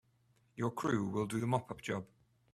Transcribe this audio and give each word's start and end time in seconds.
Your 0.55 0.71
crew 0.71 1.05
will 1.09 1.27
do 1.27 1.39
the 1.39 1.45
mop 1.45 1.69
up 1.69 1.79
job. 1.79 2.07